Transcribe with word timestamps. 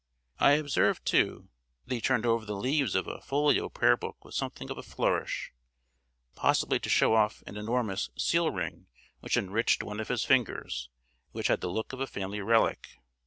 I 0.39 0.53
observed, 0.53 1.05
too, 1.05 1.49
that 1.85 1.93
he 1.93 2.01
turned 2.01 2.25
over 2.25 2.43
the 2.43 2.55
leaves 2.55 2.95
of 2.95 3.05
a 3.05 3.21
folio 3.21 3.69
prayer 3.69 3.95
book 3.95 4.25
with 4.25 4.33
something 4.33 4.71
of 4.71 4.79
a 4.79 4.81
flourish; 4.81 5.53
possibly 6.33 6.79
to 6.79 6.89
show 6.89 7.13
off 7.13 7.43
an 7.45 7.55
enormous 7.55 8.09
seal 8.17 8.49
ring 8.49 8.87
which 9.19 9.37
enriched 9.37 9.83
one 9.83 9.99
of 9.99 10.07
his 10.07 10.23
fingers, 10.25 10.89
and 10.89 11.33
which 11.33 11.49
had 11.49 11.61
the 11.61 11.69
look 11.69 11.93
of 11.93 11.99
a 11.99 12.07
family 12.07 12.41
relic. 12.41 12.97